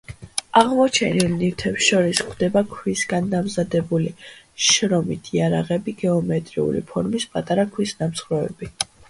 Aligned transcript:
აღმოჩენილ 0.59 1.33
ნივთებს 1.41 1.83
შორის 1.89 2.21
გვხვდება 2.29 2.63
ქვისგან 2.71 3.27
დამზადებული 3.33 4.09
შრომის 4.69 5.31
იარაღები, 5.39 5.95
გეომეტრიული 6.01 6.83
ფორმის 6.91 7.29
პატარა 7.37 7.69
ქვის 7.77 7.97
ნამსხვრევები. 8.03 8.75